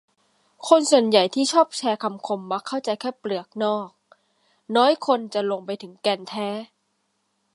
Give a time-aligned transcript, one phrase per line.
[0.67, 3.89] คนส่วนใหญ่ที่ชอบแชร์คำคมมักเข้าใจแค่เปลือกนอก
[4.75, 6.49] น้อยคนจะลงไปถึงแก่นแท้